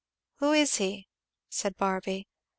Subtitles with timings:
[0.37, 1.09] "Who is he?"
[1.47, 2.25] said Barby.